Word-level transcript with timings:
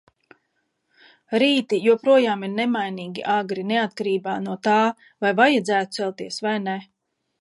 Rīti 1.43 1.79
joprojām 1.87 2.47
ir 2.47 2.55
nemainīgi 2.61 3.25
agri, 3.35 3.67
neatkarībā 3.75 4.39
no 4.49 4.57
tā, 4.69 4.79
vai 5.27 5.35
vajadzētu 5.45 5.99
celties, 5.99 6.41
vai 6.49 6.57
ne. 6.69 6.79